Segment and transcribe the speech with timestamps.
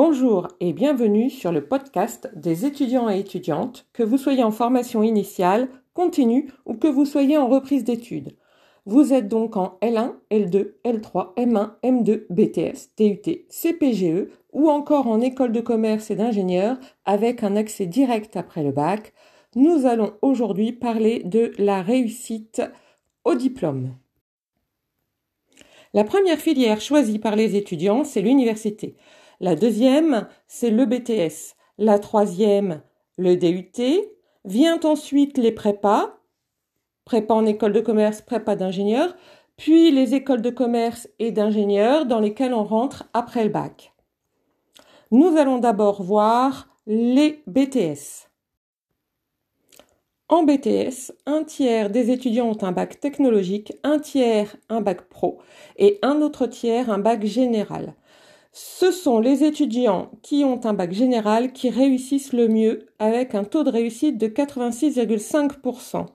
[0.00, 5.02] Bonjour et bienvenue sur le podcast des étudiants et étudiantes, que vous soyez en formation
[5.02, 8.36] initiale, continue ou que vous soyez en reprise d'études.
[8.86, 15.20] Vous êtes donc en L1, L2, L3, M1, M2, BTS, TUT, CPGE ou encore en
[15.20, 19.12] école de commerce et d'ingénieur avec un accès direct après le bac.
[19.56, 22.62] Nous allons aujourd'hui parler de la réussite
[23.24, 23.96] au diplôme.
[25.92, 28.94] La première filière choisie par les étudiants, c'est l'université.
[29.40, 31.54] La deuxième, c'est le BTS.
[31.78, 32.82] La troisième,
[33.16, 33.70] le DUT.
[34.44, 36.18] Vient ensuite les prépas,
[37.04, 39.14] prépa en école de commerce, prépa d'ingénieur,
[39.56, 43.92] puis les écoles de commerce et d'ingénieurs dans lesquelles on rentre après le bac.
[45.10, 48.28] Nous allons d'abord voir les BTS.
[50.28, 55.38] En BTS, un tiers des étudiants ont un bac technologique, un tiers un bac pro
[55.76, 57.94] et un autre tiers un bac général.
[58.60, 63.44] Ce sont les étudiants qui ont un bac général qui réussissent le mieux avec un
[63.44, 66.06] taux de réussite de 86,5%.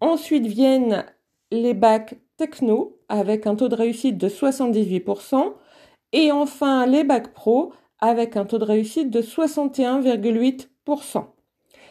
[0.00, 1.04] Ensuite viennent
[1.50, 5.52] les bacs techno avec un taux de réussite de 78%.
[6.12, 11.24] Et enfin les bacs pro avec un taux de réussite de 61,8%.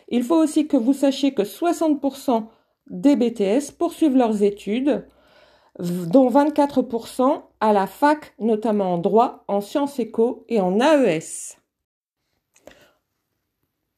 [0.07, 2.45] Il faut aussi que vous sachiez que 60%
[2.89, 5.05] des BTS poursuivent leurs études
[5.79, 11.57] dont 24% à la fac, notamment en droit, en sciences éco et en AES.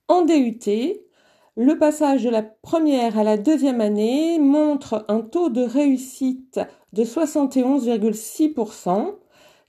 [0.07, 0.59] En DUT,
[1.57, 6.59] le passage de la première à la deuxième année montre un taux de réussite
[6.93, 9.15] de 71,6%,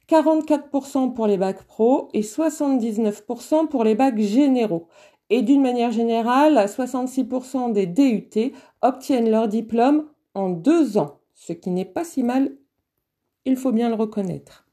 [0.08, 4.88] 44% pour les bacs pro et 79% pour les bacs généraux.
[5.30, 8.52] Et d'une manière générale, 66% des DUT
[8.82, 12.56] obtiennent leur diplôme en deux ans ce qui n'est pas si mal,
[13.44, 14.64] il faut bien le reconnaître.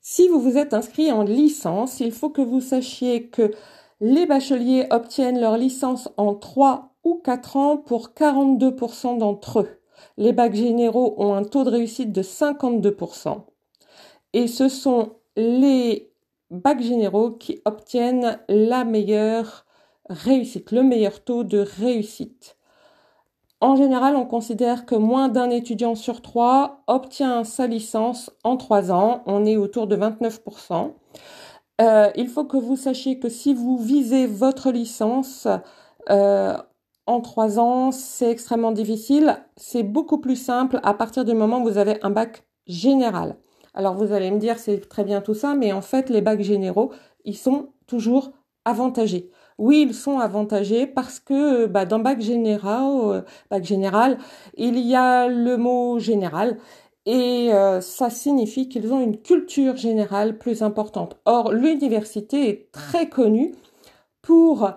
[0.00, 3.52] Si vous vous êtes inscrit en licence, il faut que vous sachiez que
[4.00, 9.68] les bacheliers obtiennent leur licence en 3 ou 4 ans pour 42% d'entre eux.
[10.16, 13.44] Les bacs généraux ont un taux de réussite de 52%.
[14.32, 16.12] Et ce sont les
[16.50, 19.64] bacs généraux qui obtiennent la meilleure
[20.10, 22.57] réussite, le meilleur taux de réussite.
[23.60, 28.92] En général, on considère que moins d'un étudiant sur trois obtient sa licence en trois
[28.92, 29.22] ans.
[29.26, 30.92] On est autour de 29%.
[31.80, 35.48] Euh, il faut que vous sachiez que si vous visez votre licence
[36.08, 36.56] euh,
[37.06, 39.38] en trois ans, c'est extrêmement difficile.
[39.56, 43.36] C'est beaucoup plus simple à partir du moment où vous avez un bac général.
[43.74, 46.42] Alors vous allez me dire, c'est très bien tout ça, mais en fait, les bacs
[46.42, 46.92] généraux,
[47.24, 48.32] ils sont toujours
[48.64, 49.30] avantagés.
[49.58, 54.18] Oui, ils sont avantagés parce que bah, dans bac général, euh, bac général,
[54.56, 56.58] il y a le mot général
[57.06, 61.18] et euh, ça signifie qu'ils ont une culture générale plus importante.
[61.24, 63.54] Or, l'université est très connue
[64.22, 64.70] pour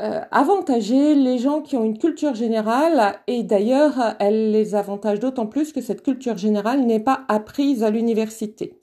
[0.00, 5.46] euh, avantager les gens qui ont une culture générale et d'ailleurs, elle les avantage d'autant
[5.46, 8.78] plus que cette culture générale n'est pas apprise à l'université.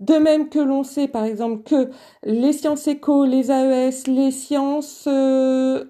[0.00, 1.90] De même que l'on sait par exemple que
[2.22, 5.84] les sciences éco, les AES, les sciences, euh,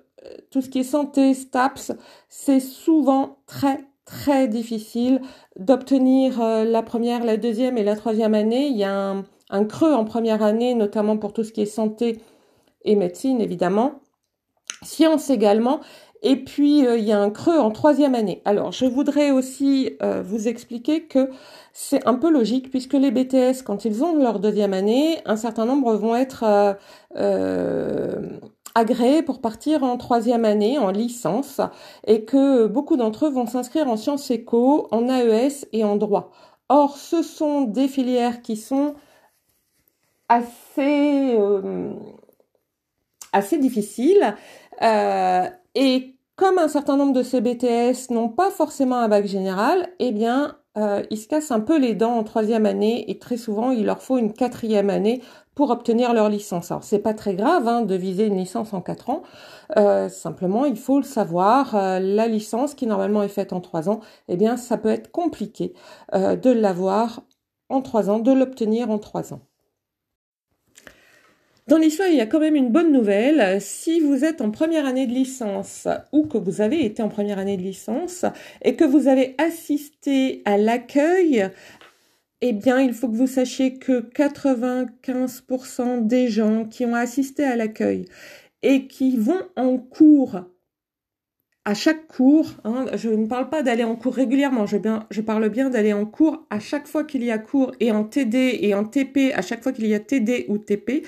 [0.50, 1.92] tout ce qui est santé, STAPS,
[2.28, 5.20] c'est souvent très très difficile
[5.58, 8.68] d'obtenir euh, la première, la deuxième et la troisième année.
[8.68, 11.66] Il y a un, un creux en première année, notamment pour tout ce qui est
[11.66, 12.20] santé
[12.84, 14.00] et médecine évidemment.
[14.82, 15.80] Sciences également.
[16.22, 18.42] Et puis, euh, il y a un creux en troisième année.
[18.44, 21.30] Alors, je voudrais aussi euh, vous expliquer que
[21.72, 25.66] c'est un peu logique puisque les BTS, quand ils ont leur deuxième année, un certain
[25.66, 26.76] nombre vont être
[27.16, 28.38] euh,
[28.74, 31.60] agréés pour partir en troisième année, en licence,
[32.06, 36.30] et que beaucoup d'entre eux vont s'inscrire en sciences éco, en AES et en droit.
[36.68, 38.94] Or, ce sont des filières qui sont
[40.28, 41.38] assez
[43.32, 44.34] assez difficiles
[45.76, 50.10] et comme un certain nombre de ces BTS n'ont pas forcément un bac général, eh
[50.10, 53.70] bien, euh, ils se cassent un peu les dents en troisième année et très souvent,
[53.70, 55.22] il leur faut une quatrième année
[55.54, 56.70] pour obtenir leur licence.
[56.70, 59.22] Alors, c'est pas très grave hein, de viser une licence en quatre ans.
[59.76, 61.74] Euh, simplement, il faut le savoir.
[61.74, 65.10] Euh, la licence qui normalement est faite en trois ans, eh bien, ça peut être
[65.10, 65.74] compliqué
[66.12, 67.22] de l'avoir
[67.68, 69.40] en trois ans, de l'obtenir en trois ans.
[71.66, 73.60] Dans l'histoire, il y a quand même une bonne nouvelle.
[73.60, 77.40] Si vous êtes en première année de licence ou que vous avez été en première
[77.40, 78.24] année de licence
[78.62, 81.50] et que vous avez assisté à l'accueil,
[82.40, 87.56] eh bien, il faut que vous sachiez que 95% des gens qui ont assisté à
[87.56, 88.04] l'accueil
[88.62, 90.42] et qui vont en cours
[91.66, 95.68] à chaque cours, hein, je ne parle pas d'aller en cours régulièrement, je, parle bien
[95.68, 98.84] d'aller en cours à chaque fois qu'il y a cours et en TD et en
[98.84, 101.02] TP, à chaque fois qu'il y a TD ou TP,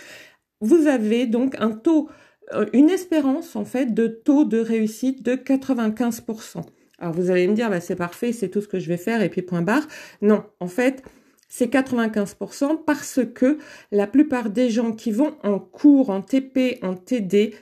[0.60, 2.08] vous avez donc un taux,
[2.52, 6.62] euh, une espérance en fait de taux de réussite de 95%.
[6.99, 9.22] Alors vous allez me dire, bah, c'est parfait, c'est tout ce que je vais faire
[9.22, 9.87] et puis point barre.
[10.20, 11.02] Non, en fait,
[11.49, 13.58] c'est 95% parce que
[13.93, 17.54] la plupart des gens qui vont en cours, en TP, en TD,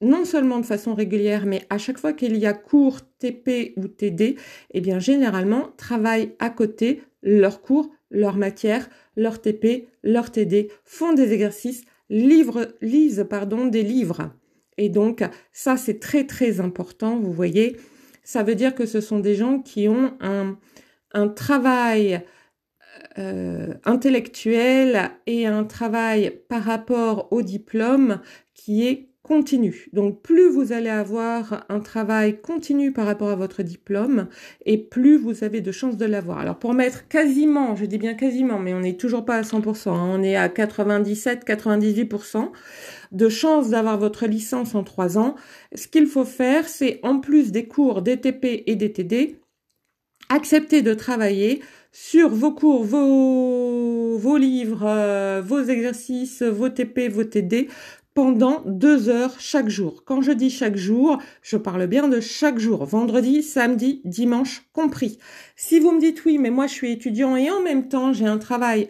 [0.00, 3.88] non seulement de façon régulière, mais à chaque fois qu'il y a cours TP ou
[3.88, 4.36] TD,
[4.72, 11.12] eh bien généralement travaillent à côté leur cours, leur matière, leur TP, leur TD, font
[11.12, 14.32] des exercices, livrent, lisent pardon, des livres.
[14.78, 17.76] Et donc ça c'est très très important, vous voyez.
[18.24, 20.58] Ça veut dire que ce sont des gens qui ont un,
[21.12, 22.22] un travail
[23.18, 28.20] euh, intellectuel et un travail par rapport au diplôme
[28.52, 29.88] qui est continu.
[29.92, 34.28] Donc plus vous allez avoir un travail continu par rapport à votre diplôme
[34.64, 36.38] et plus vous avez de chances de l'avoir.
[36.38, 39.88] Alors pour mettre quasiment, je dis bien quasiment, mais on n'est toujours pas à 100%,
[39.88, 42.52] hein, on est à 97-98%
[43.10, 45.34] de chances d'avoir votre licence en trois ans.
[45.74, 49.40] Ce qu'il faut faire, c'est en plus des cours DTP et DTD,
[50.28, 57.24] accepter de travailler sur vos cours, vos, vos livres, euh, vos exercices, vos TP, vos
[57.24, 57.66] TD,
[58.16, 60.02] pendant deux heures chaque jour.
[60.06, 65.18] Quand je dis chaque jour, je parle bien de chaque jour, vendredi, samedi, dimanche compris.
[65.54, 68.24] Si vous me dites oui, mais moi je suis étudiant et en même temps j'ai
[68.24, 68.88] un travail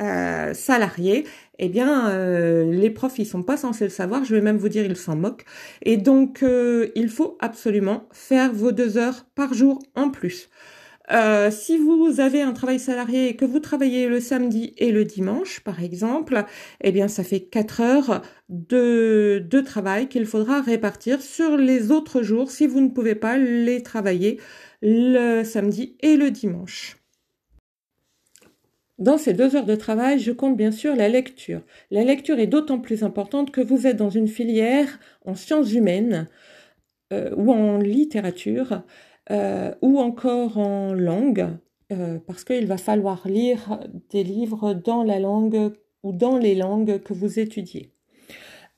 [0.00, 1.26] euh, salarié,
[1.58, 4.68] eh bien euh, les profs ils sont pas censés le savoir, je vais même vous
[4.68, 5.44] dire ils s'en moquent.
[5.82, 10.48] Et donc euh, il faut absolument faire vos deux heures par jour en plus.
[11.12, 15.04] Euh, si vous avez un travail salarié et que vous travaillez le samedi et le
[15.04, 16.44] dimanche, par exemple,
[16.80, 22.22] eh bien, ça fait quatre heures de, de travail qu'il faudra répartir sur les autres
[22.22, 24.40] jours si vous ne pouvez pas les travailler
[24.80, 26.96] le samedi et le dimanche.
[28.98, 31.60] Dans ces deux heures de travail, je compte bien sûr la lecture.
[31.90, 36.28] La lecture est d'autant plus importante que vous êtes dans une filière en sciences humaines
[37.12, 38.82] euh, ou en littérature
[39.32, 41.48] euh, ou encore en langue,
[41.90, 43.80] euh, parce qu'il va falloir lire
[44.10, 47.92] des livres dans la langue ou dans les langues que vous étudiez.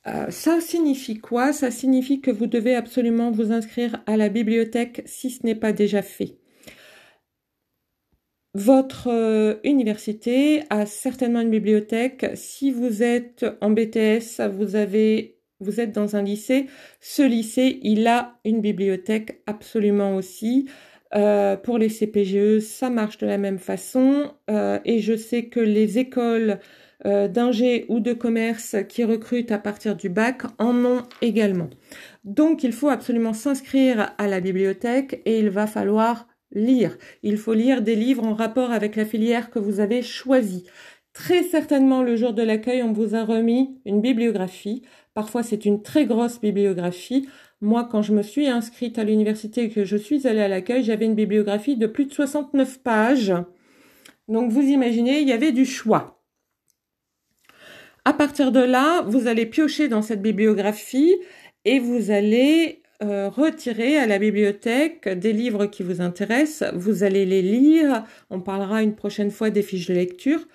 [0.07, 1.53] Euh, ça signifie quoi?
[1.53, 5.73] Ça signifie que vous devez absolument vous inscrire à la bibliothèque si ce n'est pas
[5.73, 6.39] déjà fait.
[8.55, 12.31] Votre université a certainement une bibliothèque.
[12.35, 16.67] Si vous êtes en BTS, vous avez vous êtes dans un lycée,
[17.01, 20.67] ce lycée, il a une bibliothèque absolument aussi.
[21.15, 24.33] Euh, pour les CPGE, ça marche de la même façon.
[24.51, 26.59] Euh, et je sais que les écoles
[27.07, 31.71] euh, d'ingé ou de commerce qui recrutent à partir du bac en ont également.
[32.25, 36.97] Donc il faut absolument s'inscrire à la bibliothèque et il va falloir lire.
[37.23, 40.65] Il faut lire des livres en rapport avec la filière que vous avez choisie.
[41.13, 44.83] Très certainement, le jour de l'accueil, on vous a remis une bibliographie
[45.15, 47.29] Parfois, c'est une très grosse bibliographie.
[47.61, 50.83] Moi, quand je me suis inscrite à l'université et que je suis allée à l'accueil,
[50.83, 53.33] j'avais une bibliographie de plus de 69 pages.
[54.27, 56.21] Donc, vous imaginez, il y avait du choix.
[58.05, 61.15] À partir de là, vous allez piocher dans cette bibliographie
[61.65, 66.73] et vous allez euh, retirer à la bibliothèque des livres qui vous intéressent.
[66.75, 68.05] Vous allez les lire.
[68.31, 70.47] On parlera une prochaine fois des fiches de lecture.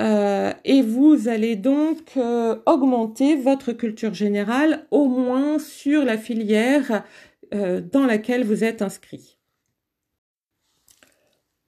[0.00, 7.04] Euh, et vous allez donc euh, augmenter votre culture générale au moins sur la filière
[7.54, 9.38] euh, dans laquelle vous êtes inscrit.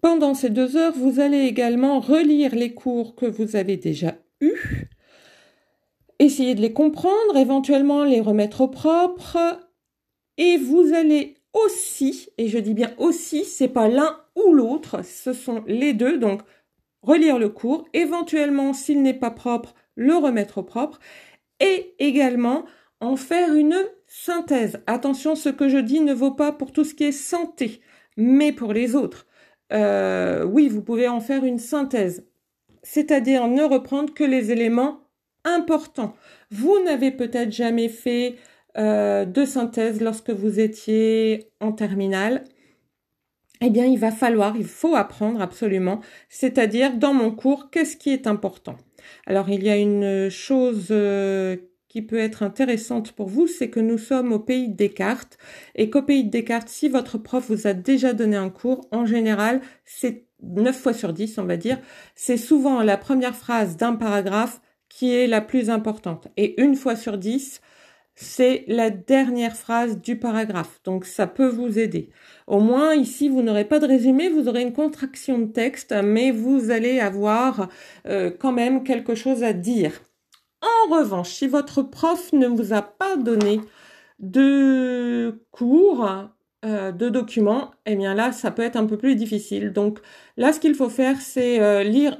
[0.00, 4.88] Pendant ces deux heures, vous allez également relire les cours que vous avez déjà eus,
[6.18, 9.38] essayer de les comprendre, éventuellement les remettre au propre,
[10.36, 15.32] et vous allez aussi, et je dis bien aussi, c'est pas l'un ou l'autre, ce
[15.32, 16.42] sont les deux, donc
[17.06, 20.98] relire le cours, éventuellement, s'il n'est pas propre, le remettre au propre,
[21.60, 22.64] et également
[23.00, 24.82] en faire une synthèse.
[24.86, 27.80] Attention, ce que je dis ne vaut pas pour tout ce qui est santé,
[28.16, 29.26] mais pour les autres.
[29.72, 32.26] Euh, oui, vous pouvez en faire une synthèse,
[32.82, 35.00] c'est-à-dire ne reprendre que les éléments
[35.44, 36.14] importants.
[36.50, 38.36] Vous n'avez peut-être jamais fait
[38.78, 42.44] euh, de synthèse lorsque vous étiez en terminale
[43.60, 48.10] eh bien, il va falloir, il faut apprendre absolument, c'est-à-dire dans mon cours, qu'est-ce qui
[48.10, 48.76] est important?
[49.26, 51.56] Alors, il y a une chose euh,
[51.88, 55.38] qui peut être intéressante pour vous, c'est que nous sommes au pays de Descartes
[55.74, 59.06] et qu'au pays de Descartes, si votre prof vous a déjà donné un cours, en
[59.06, 61.78] général, c'est 9 fois sur 10, on va dire,
[62.14, 66.28] c'est souvent la première phrase d'un paragraphe qui est la plus importante.
[66.36, 67.60] Et une fois sur 10,
[68.16, 70.80] c'est la dernière phrase du paragraphe.
[70.84, 72.10] Donc ça peut vous aider.
[72.46, 76.30] Au moins ici, vous n'aurez pas de résumé, vous aurez une contraction de texte, mais
[76.30, 77.68] vous allez avoir
[78.08, 80.00] euh, quand même quelque chose à dire.
[80.62, 83.60] En revanche, si votre prof ne vous a pas donné
[84.18, 86.08] de cours,
[86.64, 89.72] euh, de documents, eh bien là, ça peut être un peu plus difficile.
[89.72, 90.00] Donc
[90.38, 92.16] là, ce qu'il faut faire, c'est euh, lire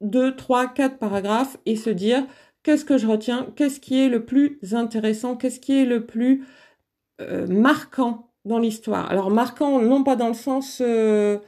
[0.00, 2.26] deux, trois, quatre paragraphes et se dire
[2.62, 6.46] qu'est-ce que je retiens, qu'est-ce qui est le plus intéressant, qu'est-ce qui est le plus
[7.20, 9.10] euh, marquant dans l'histoire?
[9.10, 11.38] Alors marquant, non pas dans le sens euh,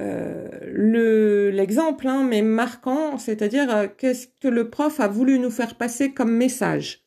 [0.00, 5.76] euh, le l'exemple, hein, mais marquant, c'est-à-dire qu'est-ce que le prof a voulu nous faire
[5.76, 7.04] passer comme message.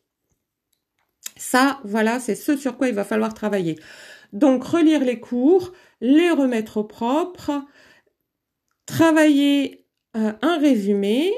[1.37, 3.79] Ça, voilà, c'est ce sur quoi il va falloir travailler.
[4.33, 7.63] Donc relire les cours, les remettre au propre,
[8.85, 11.31] travailler un résumé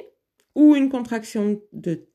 [0.56, 2.11] ou une contraction de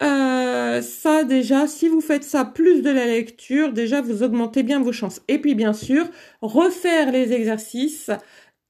[0.00, 4.80] Euh, ça déjà, si vous faites ça plus de la lecture, déjà vous augmentez bien
[4.80, 5.20] vos chances.
[5.28, 6.08] Et puis bien sûr,
[6.40, 8.10] refaire les exercices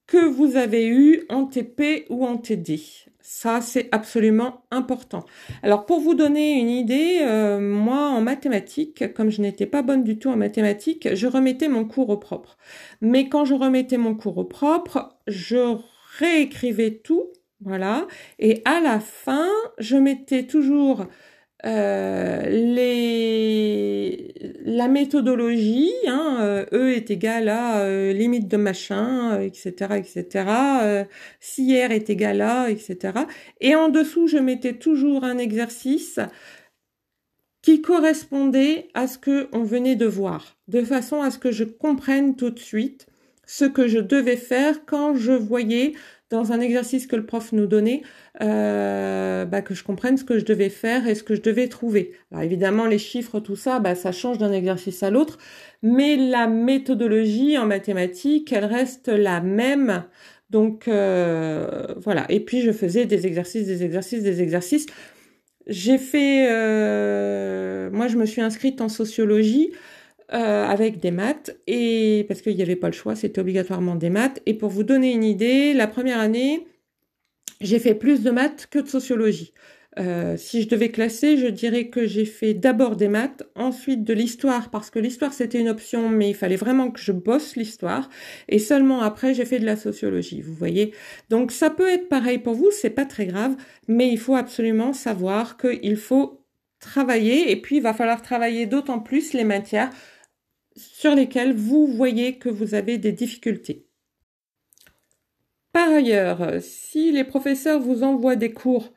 [0.06, 2.80] que vous avez eus en TP ou en TD.
[3.20, 5.26] Ça, c'est absolument important.
[5.62, 10.02] Alors, pour vous donner une idée, euh, moi, en mathématiques, comme je n'étais pas bonne
[10.02, 12.56] du tout en mathématiques, je remettais mon cours au propre.
[13.02, 15.76] Mais quand je remettais mon cours au propre, je
[16.18, 17.28] réécrivais tout
[17.60, 18.06] voilà.
[18.38, 19.48] Et à la fin,
[19.78, 21.06] je mettais toujours
[21.66, 24.32] euh, les...
[24.64, 31.06] la méthodologie, hein, euh, E est égal à euh, limite de machin, etc., etc.
[31.40, 33.18] si R est égal à, etc.
[33.60, 36.20] Et en dessous, je mettais toujours un exercice
[37.60, 41.64] qui correspondait à ce que on venait de voir, de façon à ce que je
[41.64, 43.08] comprenne tout de suite
[43.48, 45.94] ce que je devais faire quand je voyais
[46.30, 48.02] dans un exercice que le prof nous donnait,
[48.42, 51.68] euh, bah, que je comprenne ce que je devais faire et ce que je devais
[51.68, 52.12] trouver.
[52.30, 55.38] Alors évidemment, les chiffres, tout ça, bah, ça change d'un exercice à l'autre,
[55.82, 60.04] mais la méthodologie en mathématiques, elle reste la même.
[60.50, 62.26] Donc euh, voilà.
[62.30, 64.86] Et puis je faisais des exercices, des exercices, des exercices.
[65.66, 69.72] J'ai fait, euh, moi je me suis inscrite en sociologie.
[70.34, 74.10] Euh, avec des maths et parce qu'il n'y avait pas le choix, c'était obligatoirement des
[74.10, 74.42] maths.
[74.44, 76.66] Et pour vous donner une idée, la première année,
[77.62, 79.54] j'ai fait plus de maths que de sociologie.
[79.98, 84.12] Euh, si je devais classer, je dirais que j'ai fait d'abord des maths, ensuite de
[84.12, 88.10] l'histoire, parce que l'histoire c'était une option, mais il fallait vraiment que je bosse l'histoire,
[88.48, 90.92] et seulement après j'ai fait de la sociologie, vous voyez.
[91.30, 93.56] Donc ça peut être pareil pour vous, c'est pas très grave,
[93.88, 96.44] mais il faut absolument savoir qu'il faut
[96.80, 99.90] travailler, et puis il va falloir travailler d'autant plus les matières
[100.78, 103.86] sur lesquels vous voyez que vous avez des difficultés.
[105.72, 108.92] Par ailleurs, si les professeurs vous envoient des cours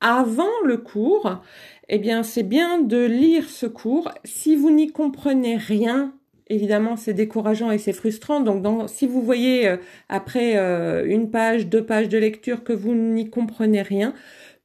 [0.00, 1.42] avant le cours,
[1.88, 4.10] eh bien c'est bien de lire ce cours.
[4.24, 6.14] Si vous n'y comprenez rien,
[6.48, 8.40] évidemment c'est décourageant et c'est frustrant.
[8.40, 9.76] Donc si vous voyez euh,
[10.08, 14.14] après euh, une page, deux pages de lecture que vous n'y comprenez rien,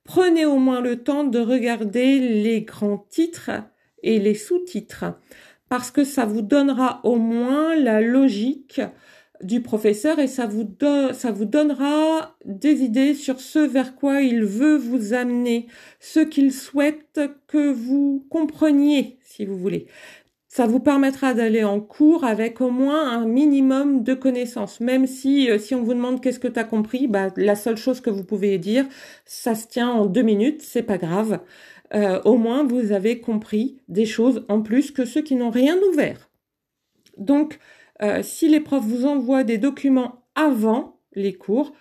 [0.03, 3.51] prenez au moins le temps de regarder les grands titres
[4.03, 5.05] et les sous-titres
[5.69, 8.81] parce que ça vous donnera au moins la logique
[9.43, 10.63] du professeur et ça vous,
[11.45, 15.67] donnera des idées sur ce vers quoi il veut vous amener,
[15.99, 19.87] ce qu'il souhaite que vous compreniez, si vous voulez.
[20.47, 24.79] Ça vous permettra d'aller en cours avec au moins un minimum de connaissances.
[24.81, 27.75] Même si, euh, si on vous demande qu'est-ce que tu as compris, bah, la seule
[27.75, 28.85] chose que vous pouvez dire,
[29.25, 31.39] ça se tient en deux minutes, c'est pas grave.
[31.95, 35.77] Euh, au moins vous avez compris des choses en plus que ceux qui n'ont rien
[35.91, 36.29] ouvert.
[37.17, 37.59] Donc,
[38.01, 41.73] euh, si les profs vous envoient des documents avant les cours,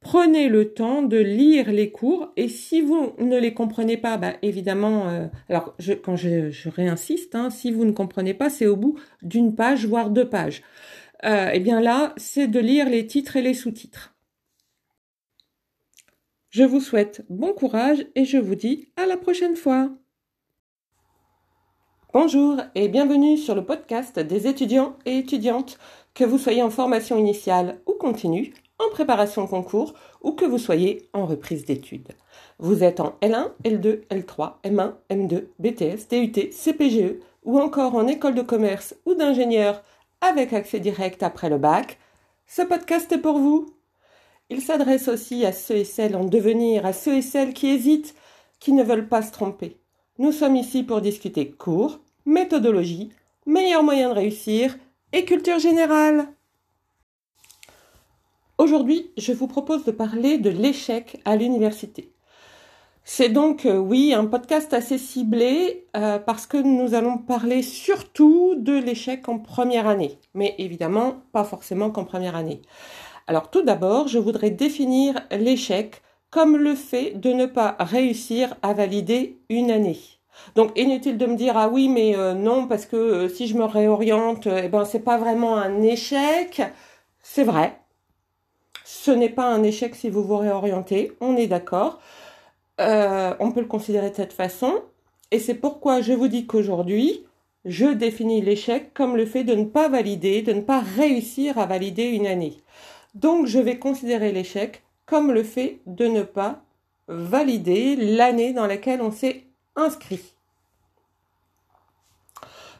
[0.00, 4.34] prenez le temps de lire les cours et si vous ne les comprenez pas, bah,
[4.42, 8.98] évidemment, euh, alors quand je, réinsiste, hein, si vous ne comprenez pas, c'est au bout
[9.22, 10.62] d'une page, voire deux pages.
[11.22, 14.14] Eh bien là, c'est de lire les titres et les sous-titres.
[16.50, 19.88] Je vous souhaite bon courage et je vous dis à la prochaine fois.
[22.12, 25.78] Bonjour et bienvenue sur le podcast des étudiants et étudiantes,
[26.12, 31.08] que vous soyez en formation initiale ou continue, en préparation concours ou que vous soyez
[31.12, 32.16] en reprise d'études.
[32.58, 38.34] Vous êtes en L1, L2, L3, M1, M2, BTS, DUT, CPGE ou encore en école
[38.34, 39.84] de commerce ou d'ingénieur
[40.20, 41.96] avec accès direct après le bac.
[42.48, 43.66] Ce podcast est pour vous.
[44.50, 48.16] Il s'adresse aussi à ceux et celles en devenir, à ceux et celles qui hésitent,
[48.58, 49.76] qui ne veulent pas se tromper.
[50.18, 53.10] Nous sommes ici pour discuter cours, méthodologie,
[53.46, 54.76] meilleurs moyens de réussir
[55.12, 56.26] et culture générale.
[58.58, 62.12] Aujourd'hui, je vous propose de parler de l'échec à l'université.
[63.04, 68.54] C'est donc, euh, oui, un podcast assez ciblé euh, parce que nous allons parler surtout
[68.56, 72.60] de l'échec en première année, mais évidemment pas forcément qu'en première année.
[73.30, 78.72] Alors tout d'abord, je voudrais définir l'échec comme le fait de ne pas réussir à
[78.72, 80.00] valider une année.
[80.56, 83.62] Donc inutile de me dire ah oui mais euh, non parce que si je me
[83.62, 86.60] réoriente eh ben c'est pas vraiment un échec.
[87.22, 87.78] C'est vrai.
[88.84, 92.00] Ce n'est pas un échec si vous vous réorientez, on est d'accord.
[92.80, 94.82] Euh, on peut le considérer de cette façon.
[95.30, 97.24] Et c'est pourquoi je vous dis qu'aujourd'hui,
[97.64, 101.66] je définis l'échec comme le fait de ne pas valider, de ne pas réussir à
[101.66, 102.56] valider une année.
[103.14, 106.62] Donc je vais considérer l'échec comme le fait de ne pas
[107.08, 110.34] valider l'année dans laquelle on s'est inscrit.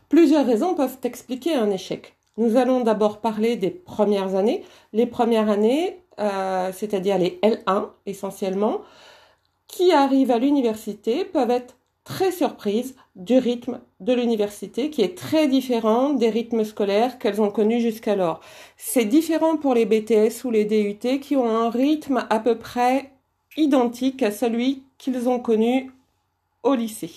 [0.08, 2.16] Plusieurs raisons peuvent expliquer un échec.
[2.36, 4.64] Nous allons d'abord parler des premières années.
[4.92, 8.80] Les premières années, euh, c'est-à-dire les L1 essentiellement,
[9.66, 11.76] qui arrivent à l'université peuvent être
[12.10, 17.52] très surprises du rythme de l'université qui est très différent des rythmes scolaires qu'elles ont
[17.52, 18.40] connus jusqu'alors.
[18.76, 23.12] C'est différent pour les BTS ou les DUT qui ont un rythme à peu près
[23.56, 25.92] identique à celui qu'ils ont connu
[26.64, 27.12] au lycée.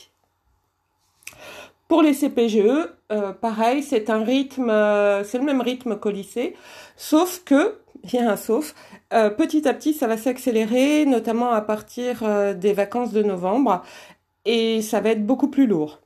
[1.88, 6.56] Pour les CPGE, euh, pareil, euh, c'est le même rythme qu'au lycée,
[6.98, 8.76] sauf que, il y sauf,
[9.14, 12.24] euh, petit à petit, ça va s'accélérer, notamment à partir
[12.56, 13.84] des vacances de novembre,
[14.46, 16.00] et ça va être beaucoup plus lourd.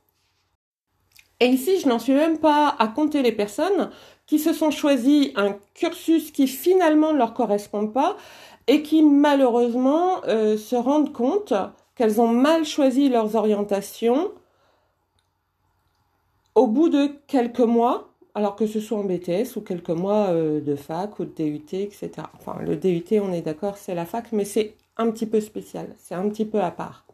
[1.40, 3.90] Et ici, je n'en suis même pas à compter les personnes
[4.26, 8.16] qui se sont choisies un cursus qui finalement ne leur correspond pas
[8.66, 11.54] et qui malheureusement euh, se rendent compte
[11.94, 14.30] qu'elles ont mal choisi leurs orientations
[16.54, 20.60] au bout de quelques mois alors que ce soit en BTS ou quelques mois euh,
[20.60, 22.10] de fac ou de DUT, etc.
[22.34, 25.96] Enfin, le DUT, on est d'accord, c'est la fac, mais c'est un petit peu spécial,
[25.98, 27.07] c'est un petit peu à part.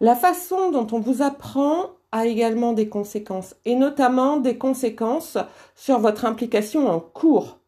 [0.00, 5.38] La façon dont on vous apprend a également des conséquences, et notamment des conséquences
[5.74, 7.58] sur votre implication en cours.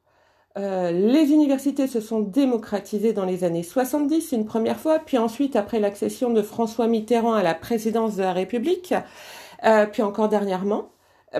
[0.58, 5.56] Euh, les universités se sont démocratisées dans les années 70 une première fois, puis ensuite
[5.56, 8.94] après l'accession de François Mitterrand à la présidence de la République,
[9.64, 10.90] euh, puis encore dernièrement.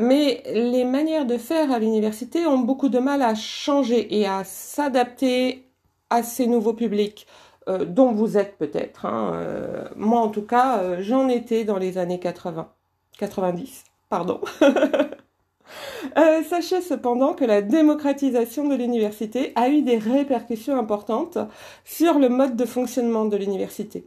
[0.01, 4.45] Mais les manières de faire à l'université ont beaucoup de mal à changer et à
[4.45, 5.67] s'adapter
[6.11, 7.27] à ces nouveaux publics
[7.69, 9.05] euh, dont vous êtes peut-être.
[9.05, 9.33] Hein.
[9.35, 12.73] Euh, moi, en tout cas, euh, j'en étais dans les années 80,
[13.19, 14.41] 90, pardon.
[16.49, 21.39] sachez cependant que la démocratisation de l'université a eu des répercussions importantes
[21.85, 24.05] sur le mode de fonctionnement de l'université.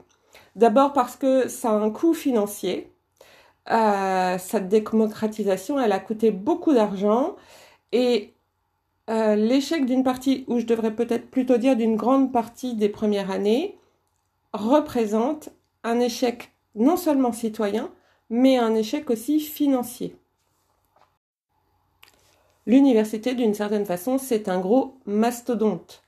[0.55, 2.91] D'abord parce que ça a un coût financier,
[3.67, 7.37] cette démocratisation, elle a coûté beaucoup d'argent
[7.93, 8.32] et
[9.09, 13.31] euh, l'échec d'une partie, ou je devrais peut-être plutôt dire d'une grande partie des premières
[13.31, 13.77] années,
[14.53, 15.49] représente
[15.83, 17.91] un échec non seulement citoyen,
[18.29, 20.15] mais un échec aussi financier.
[22.65, 26.01] L'université, d'une certaine façon, c'est un gros mastodonte.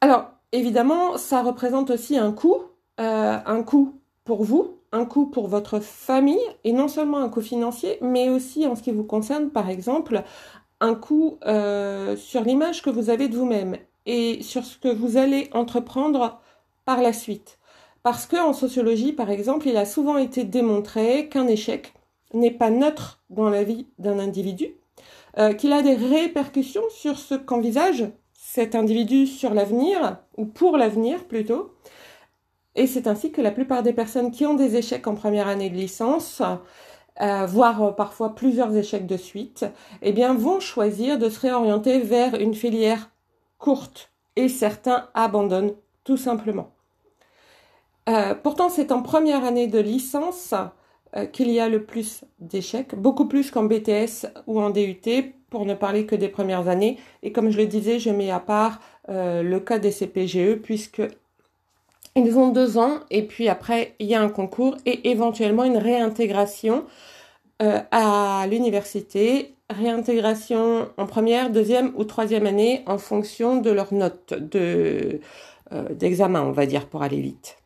[0.00, 2.62] Alors, évidemment, ça représente aussi un coût,
[2.98, 7.40] euh, un coût pour vous, un coût pour votre famille, et non seulement un coût
[7.40, 10.24] financier, mais aussi en ce qui vous concerne, par exemple,
[10.80, 15.16] un coût euh, sur l'image que vous avez de vous-même et sur ce que vous
[15.16, 16.40] allez entreprendre
[16.84, 17.58] par la suite.
[18.02, 21.92] Parce qu'en sociologie, par exemple, il a souvent été démontré qu'un échec
[22.34, 24.76] n'est pas neutre dans la vie d'un individu,
[25.38, 31.24] euh, qu'il a des répercussions sur ce qu'envisage cet individu sur l'avenir, ou pour l'avenir
[31.24, 31.74] plutôt,
[32.76, 35.70] et c'est ainsi que la plupart des personnes qui ont des échecs en première année
[35.70, 36.42] de licence,
[37.20, 39.64] euh, voire euh, parfois plusieurs échecs de suite,
[40.02, 43.10] eh bien, vont choisir de se réorienter vers une filière
[43.58, 44.12] courte.
[44.36, 45.72] Et certains abandonnent
[46.04, 46.74] tout simplement.
[48.08, 50.54] Euh, pourtant, c'est en première année de licence
[51.32, 55.00] qu'il y a le plus d'échecs, beaucoup plus qu'en BTS ou en DUT,
[55.48, 56.98] pour ne parler que des premières années.
[57.22, 61.00] Et comme je le disais, je mets à part le cas des CPGE, puisque
[62.16, 65.76] ils ont deux ans et puis après, il y a un concours et éventuellement une
[65.76, 66.84] réintégration
[67.62, 69.54] euh, à l'université.
[69.68, 75.20] Réintégration en première, deuxième ou troisième année en fonction de leur note de,
[75.72, 77.58] euh, d'examen, on va dire, pour aller vite.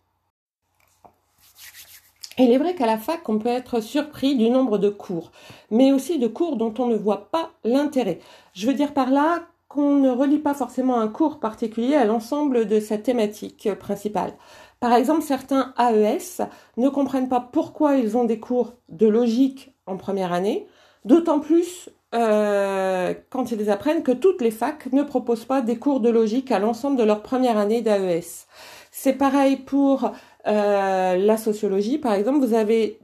[2.39, 5.31] il est vrai qu'à la fac, on peut être surpris du nombre de cours,
[5.71, 8.19] mais aussi de cours dont on ne voit pas l'intérêt.
[8.55, 12.67] Je veux dire par là qu'on ne relie pas forcément un cours particulier à l'ensemble
[12.67, 14.33] de sa thématique principale.
[14.81, 16.43] Par exemple, certains AES
[16.77, 20.67] ne comprennent pas pourquoi ils ont des cours de logique en première année,
[21.05, 26.01] d'autant plus euh, quand ils apprennent que toutes les facs ne proposent pas des cours
[26.01, 28.49] de logique à l'ensemble de leur première année d'AES.
[28.91, 30.11] C'est pareil pour
[30.49, 32.45] euh, la sociologie, par exemple.
[32.45, 32.99] Vous avez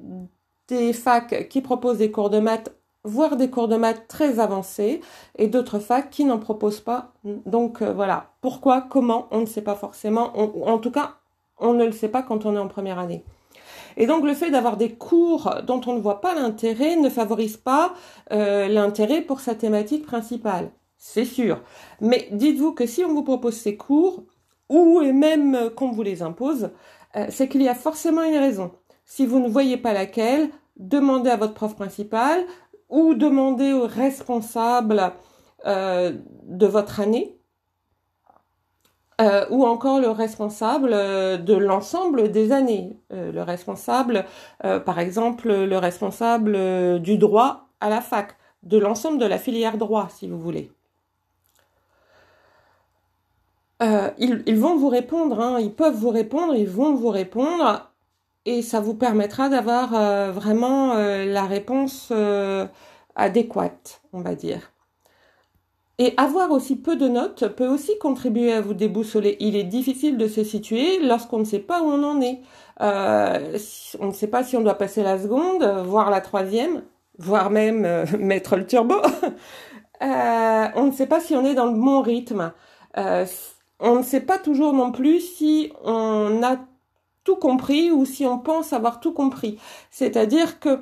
[0.66, 2.75] des facs qui proposent des cours de maths,
[3.06, 5.00] voire des cours de maths très avancés,
[5.38, 7.12] et d'autres facs qui n'en proposent pas.
[7.24, 10.32] Donc euh, voilà, pourquoi, comment, on ne sait pas forcément.
[10.36, 11.14] en tout cas,
[11.58, 13.24] on ne le sait pas quand on est en première année.
[13.96, 17.56] Et donc le fait d'avoir des cours dont on ne voit pas l'intérêt ne favorise
[17.56, 17.94] pas
[18.32, 20.70] euh, l'intérêt pour sa thématique principale.
[20.98, 21.60] C'est sûr.
[22.00, 24.24] Mais dites-vous que si on vous propose ces cours,
[24.68, 26.70] ou et même qu'on vous les impose,
[27.16, 28.72] euh, c'est qu'il y a forcément une raison.
[29.04, 32.44] Si vous ne voyez pas laquelle, demandez à votre prof principal
[32.88, 35.12] ou demandez au responsable
[35.66, 36.12] euh,
[36.44, 37.36] de votre année
[39.18, 42.98] euh, ou encore le responsable euh, de l'ensemble des années.
[43.12, 44.26] Euh, le responsable,
[44.60, 50.08] par exemple, le responsable du droit à la fac, de l'ensemble de la filière droit,
[50.10, 50.70] si vous voulez.
[53.80, 57.90] Ils, ils, vont vous répondre, hein, ils peuvent vous répondre, ils vont vous répondre,
[58.46, 59.90] et ça vous permettra d'avoir
[60.32, 62.12] vraiment la réponse
[63.14, 64.72] adéquate, on va dire.
[65.98, 69.36] Et avoir aussi peu de notes peut aussi contribuer à vous déboussoler.
[69.40, 72.40] Il est difficile de se situer lorsqu'on ne sait pas où on en est.
[72.82, 73.56] Euh,
[73.98, 76.82] on ne sait pas si on doit passer la seconde, voire la troisième,
[77.18, 78.96] voire même euh, mettre le turbo.
[80.02, 82.52] euh, on ne sait pas si on est dans le bon rythme.
[82.98, 83.24] Euh,
[83.80, 86.58] on ne sait pas toujours non plus si on a
[87.34, 89.58] compris ou si on pense avoir tout compris.
[89.90, 90.78] C'est-à-dire que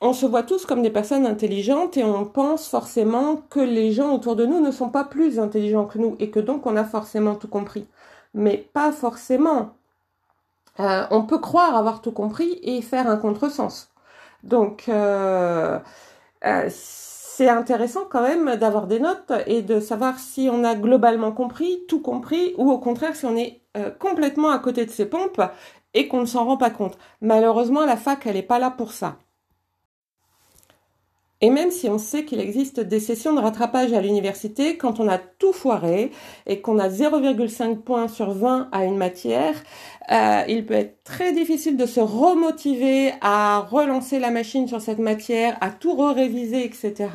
[0.00, 4.14] on se voit tous comme des personnes intelligentes et on pense forcément que les gens
[4.14, 6.84] autour de nous ne sont pas plus intelligents que nous et que donc on a
[6.84, 7.86] forcément tout compris.
[8.34, 9.70] Mais pas forcément.
[10.80, 13.90] Euh, on peut croire avoir tout compris et faire un contresens.
[14.42, 15.78] Donc euh,
[16.44, 16.68] euh,
[17.36, 21.84] c'est intéressant quand même d'avoir des notes et de savoir si on a globalement compris,
[21.86, 23.60] tout compris, ou au contraire si on est
[23.98, 25.42] complètement à côté de ses pompes
[25.92, 26.96] et qu'on ne s'en rend pas compte.
[27.20, 29.18] Malheureusement, la fac, elle n'est pas là pour ça.
[31.42, 35.08] Et même si on sait qu'il existe des sessions de rattrapage à l'université, quand on
[35.08, 36.10] a tout foiré
[36.46, 39.54] et qu'on a 0,5 points sur 20 à une matière,
[40.10, 44.98] euh, il peut être très difficile de se remotiver à relancer la machine sur cette
[44.98, 47.10] matière, à tout re-réviser, etc.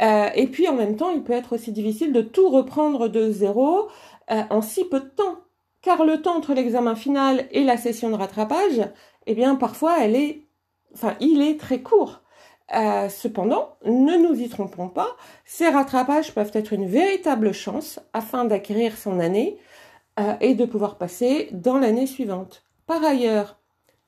[0.00, 3.32] Euh, et puis en même temps, il peut être aussi difficile de tout reprendre de
[3.32, 3.88] zéro
[4.30, 5.38] euh, en si peu de temps.
[5.82, 8.80] Car le temps entre l'examen final et la session de rattrapage,
[9.26, 10.46] eh bien parfois elle est,
[10.94, 12.23] enfin il est très court.
[12.72, 18.46] Euh, cependant, ne nous y trompons pas, ces rattrapages peuvent être une véritable chance afin
[18.46, 19.58] d'acquérir son année
[20.18, 22.64] euh, et de pouvoir passer dans l'année suivante.
[22.86, 23.58] Par ailleurs,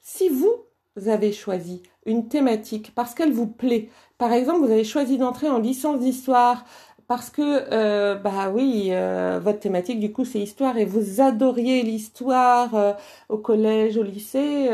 [0.01, 0.65] si vous
[1.07, 5.59] avez choisi une thématique parce qu'elle vous plaît, par exemple, vous avez choisi d'entrer en
[5.59, 6.65] licence d'histoire
[7.09, 8.91] parce que, euh, bah oui,
[9.43, 12.97] votre thématique du coup c'est histoire et vous adoriez l'histoire
[13.29, 14.71] au collège, au lycée,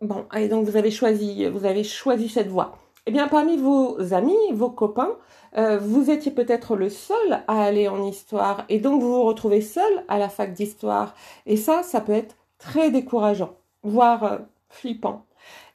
[0.00, 2.78] Bon, et donc vous avez choisi, vous avez choisi cette voie.
[3.06, 5.16] Eh bien, parmi vos amis, vos copains,
[5.56, 9.60] euh, vous étiez peut-être le seul à aller en histoire, et donc vous vous retrouvez
[9.60, 11.14] seul à la fac d'histoire.
[11.46, 15.24] Et ça, ça peut être très décourageant, voire euh, flippant.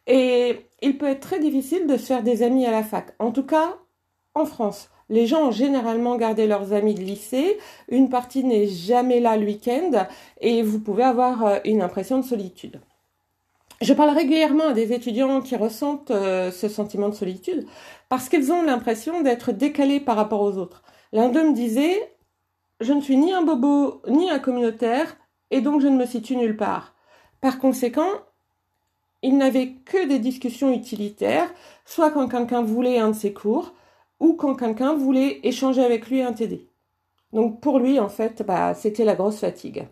[0.07, 3.15] Et il peut être très difficile de se faire des amis à la fac.
[3.19, 3.77] En tout cas,
[4.36, 4.89] en France.
[5.09, 7.57] Les gens ont généralement gardé leurs amis de lycée,
[7.89, 10.07] une partie n'est jamais là le week-end,
[10.39, 12.79] et vous pouvez avoir euh, une impression de solitude.
[13.81, 17.65] Je parle régulièrement à des étudiants qui ressentent euh, ce sentiment de solitude
[18.09, 20.83] parce qu'ils ont l'impression d'être décalés par rapport aux autres.
[21.12, 22.15] L'un d'eux me disait
[22.79, 25.17] Je ne suis ni un bobo ni un communautaire
[25.51, 26.93] et donc je ne me situe nulle part.
[27.41, 28.09] Par conséquent,
[29.21, 31.51] il n'avait que des discussions utilitaires,
[31.86, 33.73] soit quand quelqu'un voulait un de ses cours
[34.19, 36.69] ou quand quelqu'un voulait échanger avec lui un TD.
[37.31, 39.88] Donc pour lui, en fait, bah, c'était la grosse fatigue.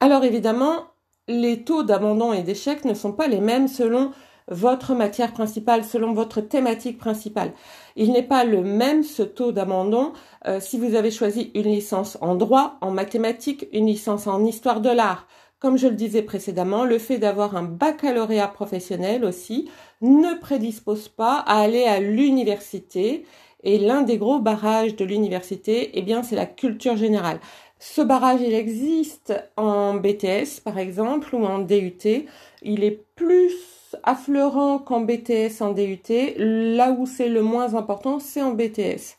[0.00, 0.91] Alors évidemment,
[1.28, 4.10] les taux d'abandon et d'échec ne sont pas les mêmes selon
[4.48, 7.52] votre matière principale, selon votre thématique principale.
[7.96, 10.12] Il n'est pas le même ce taux d'abandon
[10.46, 14.80] euh, si vous avez choisi une licence en droit, en mathématiques, une licence en histoire
[14.80, 15.26] de l'art.
[15.60, 21.36] Comme je le disais précédemment, le fait d'avoir un baccalauréat professionnel aussi ne prédispose pas
[21.46, 23.24] à aller à l'université.
[23.62, 27.38] Et l'un des gros barrages de l'université, eh bien, c'est la culture générale.
[27.84, 32.28] Ce barrage, il existe en BTS, par exemple, ou en DUT.
[32.62, 36.36] Il est plus affleurant qu'en BTS, en DUT.
[36.36, 39.16] Là où c'est le moins important, c'est en BTS.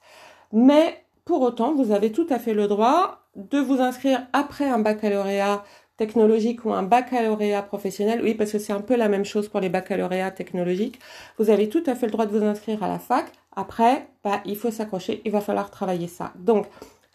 [0.53, 4.79] Mais pour autant, vous avez tout à fait le droit de vous inscrire après un
[4.79, 5.65] baccalauréat
[5.97, 8.21] technologique ou un baccalauréat professionnel.
[8.23, 11.01] Oui, parce que c'est un peu la même chose pour les baccalauréats technologiques.
[11.37, 13.25] Vous avez tout à fait le droit de vous inscrire à la fac.
[13.57, 16.31] Après, bah, il faut s'accrocher, il va falloir travailler ça.
[16.35, 16.65] Donc,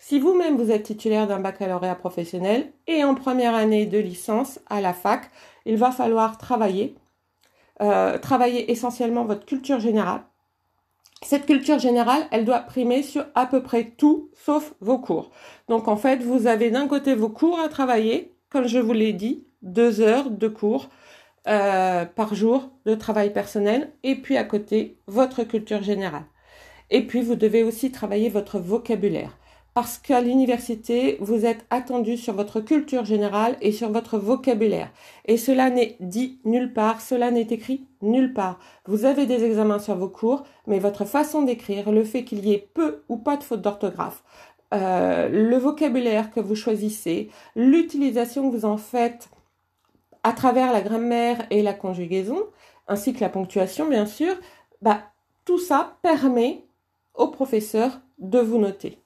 [0.01, 4.81] Si vous-même vous êtes titulaire d'un baccalauréat professionnel et en première année de licence à
[4.81, 5.29] la fac,
[5.67, 6.95] il va falloir travailler,
[7.83, 10.23] euh, travailler essentiellement votre culture générale.
[11.23, 15.33] Cette culture générale, elle doit primer sur à peu près tout sauf vos cours.
[15.69, 19.13] Donc en fait, vous avez d'un côté vos cours à travailler, comme je vous l'ai
[19.13, 20.91] dit, deux heures de cours
[21.49, 26.27] euh, par jour de travail personnel, et puis à côté, votre culture générale.
[26.91, 29.37] Et puis, vous devez aussi travailler votre vocabulaire
[29.79, 34.91] parce qu'à l'université, vous êtes attendu sur votre culture générale et sur votre vocabulaire.
[35.25, 38.59] Et cela n'est dit nulle part, cela n'est écrit nulle part.
[38.87, 42.53] Vous avez des examens sur vos cours, mais votre façon d'écrire, le fait qu'il y
[42.53, 44.25] ait peu ou pas de fautes d'orthographe,
[44.75, 49.29] euh, le vocabulaire que vous choisissez, l'utilisation que vous en faites
[50.25, 52.47] à travers la grammaire et la conjugaison,
[52.88, 54.35] ainsi que la ponctuation, bien sûr,
[54.83, 55.03] bah,
[55.45, 56.64] tout ça permet
[57.14, 58.99] au professeur de vous noter.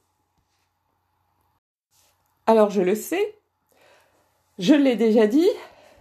[2.47, 3.39] Alors je le sais,
[4.59, 5.49] je l'ai déjà dit,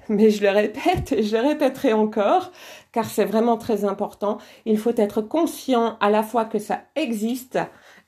[0.09, 2.51] mais je le répète et je le répéterai encore,
[2.91, 4.39] car c'est vraiment très important.
[4.65, 7.59] Il faut être conscient à la fois que ça existe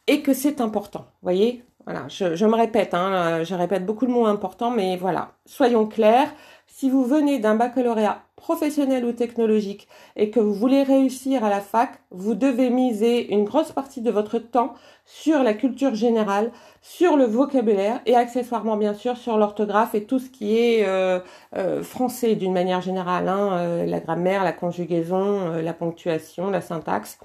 [0.08, 1.06] et que c'est important.
[1.22, 1.64] Voyez?
[1.86, 6.34] Voilà, je, me répète, hein, je répète beaucoup de mots importants, mais voilà, soyons clairs.
[6.66, 11.62] Si vous venez d'un baccalauréat professionnel ou technologique et que vous voulez réussir à la
[11.62, 14.74] fac, vous devez miser une grosse partie de votre temps
[15.06, 16.52] sur la culture générale,
[16.82, 21.22] sur le vocabulaire et accessoirement bien sûr sur l'orthographe et tout ce qui est euh,
[21.56, 27.20] euh, français d'une manière générale, hein, euh, la grammaire, la conjugaison, la ponctuation, la syntaxe.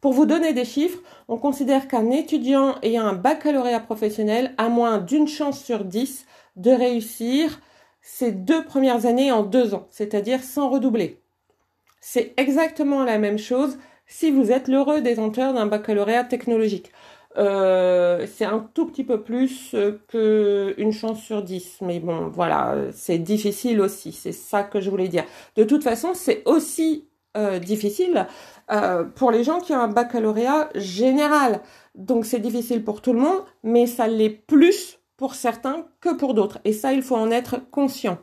[0.00, 0.98] Pour vous donner des chiffres,
[1.28, 6.26] on considère qu'un étudiant ayant un baccalauréat professionnel a moins d'une chance sur dix
[6.56, 7.60] de réussir
[8.08, 11.20] ces deux premières années en deux ans, c'est-à-dire sans redoubler.
[12.00, 16.92] C'est exactement la même chose si vous êtes l'heureux détenteur d'un baccalauréat technologique.
[17.36, 19.74] Euh, c'est un tout petit peu plus
[20.06, 24.12] que une chance sur dix, mais bon, voilà, c'est difficile aussi.
[24.12, 25.24] C'est ça que je voulais dire.
[25.56, 28.28] De toute façon, c'est aussi euh, difficile
[28.70, 31.60] euh, pour les gens qui ont un baccalauréat général.
[31.96, 36.34] Donc c'est difficile pour tout le monde, mais ça l'est plus pour certains que pour
[36.34, 36.58] d'autres.
[36.64, 38.18] Et ça, il faut en être conscient.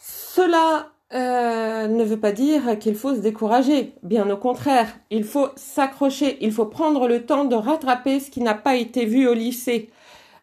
[0.00, 3.94] Cela euh, ne veut pas dire qu'il faut se décourager.
[4.02, 8.40] Bien au contraire, il faut s'accrocher, il faut prendre le temps de rattraper ce qui
[8.40, 9.90] n'a pas été vu au lycée.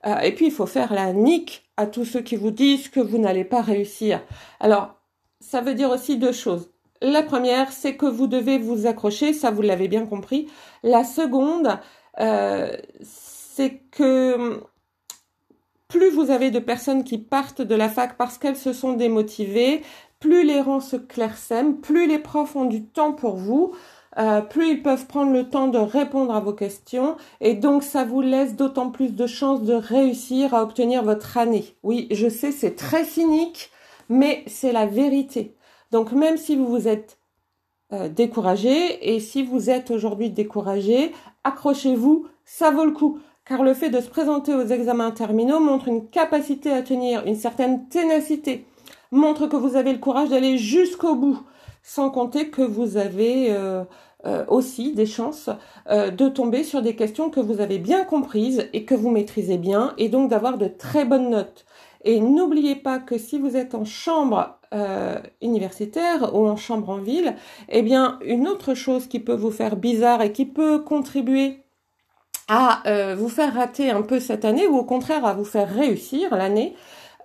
[0.05, 2.99] Euh, et puis, il faut faire la nique à tous ceux qui vous disent que
[2.99, 4.21] vous n'allez pas réussir.
[4.59, 4.95] Alors,
[5.41, 6.69] ça veut dire aussi deux choses.
[7.01, 10.47] La première, c'est que vous devez vous accrocher, ça vous l'avez bien compris.
[10.83, 11.79] La seconde,
[12.19, 12.75] euh,
[13.59, 14.63] c'est que
[15.89, 19.81] plus vous avez de personnes qui partent de la fac parce qu'elles se sont démotivées,
[20.21, 23.73] plus les rangs se clairsèment, plus les profs ont du temps pour vous,
[24.17, 28.05] euh, plus ils peuvent prendre le temps de répondre à vos questions et donc ça
[28.05, 31.65] vous laisse d'autant plus de chances de réussir à obtenir votre année.
[31.83, 33.71] Oui, je sais, c'est très cynique,
[34.07, 35.53] mais c'est la vérité.
[35.91, 37.19] Donc même si vous vous êtes
[37.91, 41.11] euh, découragé et si vous êtes aujourd'hui découragé,
[41.43, 43.19] accrochez-vous, ça vaut le coup
[43.49, 47.35] car le fait de se présenter aux examens terminaux montre une capacité à tenir, une
[47.35, 48.67] certaine ténacité,
[49.11, 51.41] montre que vous avez le courage d'aller jusqu'au bout,
[51.81, 53.83] sans compter que vous avez euh,
[54.27, 55.49] euh, aussi des chances
[55.89, 59.57] euh, de tomber sur des questions que vous avez bien comprises et que vous maîtrisez
[59.57, 61.65] bien, et donc d'avoir de très bonnes notes.
[62.03, 64.57] Et n'oubliez pas que si vous êtes en chambre
[65.41, 67.35] universitaire ou en chambre en ville,
[67.69, 71.63] eh bien, une autre chose qui peut vous faire bizarre et qui peut contribuer
[72.49, 75.73] à euh, vous faire rater un peu cette année ou au contraire à vous faire
[75.73, 76.75] réussir l'année,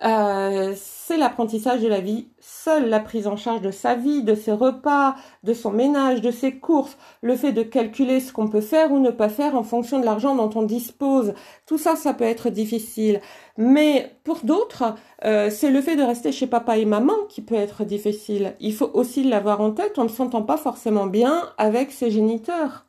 [0.05, 2.29] euh, c'est l'apprentissage de la vie.
[2.41, 6.31] Seule la prise en charge de sa vie, de ses repas, de son ménage, de
[6.31, 9.63] ses courses, le fait de calculer ce qu'on peut faire ou ne pas faire en
[9.63, 11.35] fonction de l'argent dont on dispose,
[11.67, 13.21] tout ça, ça peut être difficile.
[13.57, 17.55] Mais pour d'autres, euh, c'est le fait de rester chez papa et maman qui peut
[17.55, 18.57] être difficile.
[18.61, 22.87] Il faut aussi l'avoir en tête, on ne s'entend pas forcément bien avec ses géniteurs.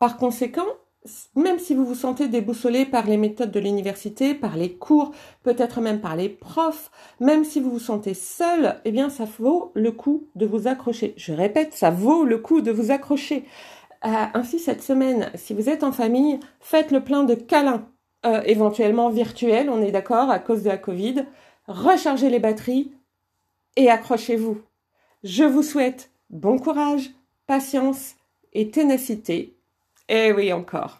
[0.00, 0.66] Par conséquent,
[1.36, 5.82] même si vous vous sentez déboussolé par les méthodes de l'université, par les cours, peut-être
[5.82, 9.92] même par les profs, même si vous vous sentez seul, eh bien, ça vaut le
[9.92, 11.12] coup de vous accrocher.
[11.18, 13.44] Je répète, ça vaut le coup de vous accrocher.
[14.06, 17.86] Euh, ainsi, cette semaine, si vous êtes en famille, faites le plein de câlins,
[18.24, 21.26] euh, éventuellement virtuels, on est d'accord, à cause de la Covid.
[21.68, 22.90] Rechargez les batteries
[23.76, 24.62] et accrochez-vous.
[25.24, 27.10] Je vous souhaite bon courage,
[27.46, 28.14] patience
[28.54, 29.59] et ténacité
[30.10, 30.99] eh oui, encore.